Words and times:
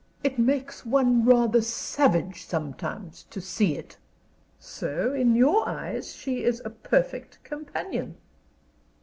It 0.23 0.39
makes 0.39 0.83
one 0.83 1.25
rather 1.25 1.61
savage 1.61 2.41
sometimes 2.47 3.21
to 3.29 3.39
see 3.39 3.75
it." 3.77 3.97
"So 4.57 5.13
in 5.13 5.35
your 5.35 5.69
eyes 5.69 6.15
she 6.15 6.41
is 6.43 6.59
a 6.65 6.71
perfect 6.71 7.37
companion?" 7.43 8.15